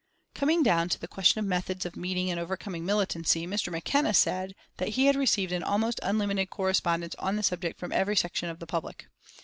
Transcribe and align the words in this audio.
Coming 0.33 0.63
down 0.63 0.89
to 0.89 0.99
the 0.99 1.07
question 1.07 1.37
of 1.37 1.45
methods 1.45 1.85
of 1.85 1.95
meeting 1.95 2.31
and 2.31 2.39
overcoming 2.39 2.83
militancy, 2.83 3.45
Mr. 3.45 3.71
McKenna 3.71 4.15
said 4.15 4.55
that 4.77 4.87
he 4.97 5.05
had 5.05 5.15
received 5.15 5.51
an 5.51 5.61
almost 5.61 5.99
unlimited 6.01 6.49
correspondence 6.49 7.13
on 7.19 7.35
the 7.35 7.43
subject 7.43 7.77
from 7.79 7.91
every 7.91 8.15
section 8.15 8.49
of 8.49 8.57
the 8.57 8.65
public. 8.65 9.05